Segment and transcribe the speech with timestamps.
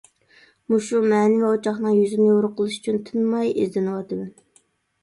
[0.73, 4.35] مۇشۇ مەنىۋى ئوچاقنىڭ يۈزىنى يورۇق قىلىش ئۈچۈن تىنماي ئىزدىنىۋاتىمەن.